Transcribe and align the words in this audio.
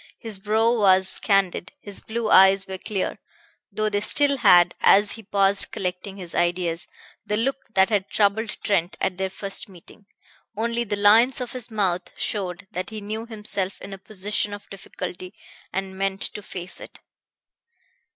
His 0.17 0.39
brow 0.39 0.73
was 0.79 1.19
candid, 1.19 1.73
his 1.79 2.01
blue 2.01 2.31
eyes 2.31 2.65
were 2.65 2.79
clear, 2.79 3.19
though 3.71 3.87
they 3.87 4.01
still 4.01 4.37
had, 4.37 4.73
as 4.79 5.11
he 5.11 5.21
paused 5.21 5.69
collecting 5.69 6.17
his 6.17 6.33
ideas, 6.33 6.87
the 7.23 7.37
look 7.37 7.57
that 7.75 7.89
had 7.91 8.09
troubled 8.09 8.57
Trent 8.63 8.97
at 8.99 9.19
their 9.19 9.29
first 9.29 9.69
meeting. 9.69 10.07
Only 10.57 10.83
the 10.85 10.95
lines 10.95 11.39
of 11.39 11.51
his 11.51 11.69
mouth 11.69 12.11
showed 12.17 12.65
that 12.71 12.89
he 12.89 12.99
knew 12.99 13.27
himself 13.27 13.79
in 13.79 13.93
a 13.93 13.99
position 13.99 14.55
of 14.55 14.67
difficulty, 14.71 15.35
and 15.71 15.95
meant 15.95 16.21
to 16.21 16.41
face 16.41 16.79
it. 16.81 16.99